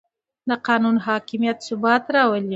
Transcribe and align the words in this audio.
د 0.49 0.51
قانون 0.67 0.95
حاکمیت 1.07 1.57
ثبات 1.67 2.03
راولي 2.15 2.49